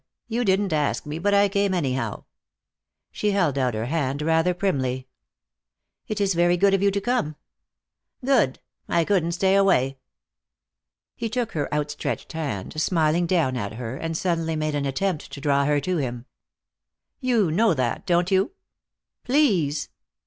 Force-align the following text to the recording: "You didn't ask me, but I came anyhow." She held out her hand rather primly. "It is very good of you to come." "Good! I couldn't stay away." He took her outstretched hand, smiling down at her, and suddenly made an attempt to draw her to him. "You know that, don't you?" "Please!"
"You 0.27 0.43
didn't 0.43 0.73
ask 0.73 1.05
me, 1.05 1.19
but 1.19 1.31
I 1.35 1.47
came 1.47 1.75
anyhow." 1.75 2.23
She 3.11 3.29
held 3.29 3.55
out 3.55 3.75
her 3.75 3.85
hand 3.85 4.23
rather 4.23 4.55
primly. 4.55 5.07
"It 6.07 6.19
is 6.19 6.33
very 6.33 6.57
good 6.57 6.73
of 6.73 6.81
you 6.81 6.89
to 6.89 6.99
come." 6.99 7.35
"Good! 8.25 8.57
I 8.89 9.05
couldn't 9.05 9.33
stay 9.33 9.53
away." 9.55 9.99
He 11.15 11.29
took 11.29 11.51
her 11.51 11.71
outstretched 11.71 12.33
hand, 12.33 12.81
smiling 12.81 13.27
down 13.27 13.55
at 13.55 13.73
her, 13.73 13.95
and 13.95 14.17
suddenly 14.17 14.55
made 14.55 14.73
an 14.73 14.87
attempt 14.87 15.31
to 15.33 15.39
draw 15.39 15.65
her 15.65 15.79
to 15.81 15.97
him. 15.97 16.25
"You 17.19 17.51
know 17.51 17.75
that, 17.75 18.07
don't 18.07 18.31
you?" 18.31 18.53
"Please!" 19.23 19.89